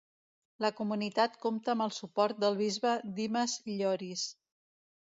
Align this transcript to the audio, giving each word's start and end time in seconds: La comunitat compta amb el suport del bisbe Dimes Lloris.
La 0.63 0.71
comunitat 0.79 1.35
compta 1.45 1.75
amb 1.75 1.87
el 1.87 1.93
suport 1.99 2.43
del 2.45 2.59
bisbe 2.65 2.99
Dimes 3.21 3.59
Lloris. 3.73 4.27